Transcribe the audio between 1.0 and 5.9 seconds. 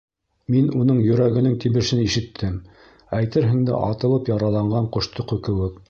йөрәгенең тибешен ишеттем, әйтерһең дә атылып яраланған ҡоштоҡо кеүек.